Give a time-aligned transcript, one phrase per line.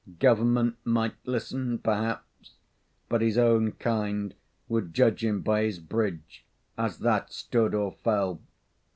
[0.17, 2.53] Government might listen, perhaps,
[3.07, 4.33] but his own kind
[4.67, 6.43] would judge him by his bridge,
[6.75, 8.41] as that stood or fell.